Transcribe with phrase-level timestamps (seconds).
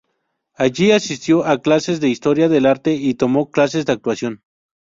[0.55, 4.41] Allí asistió a clases de historia del arte y tomó clases de actuación.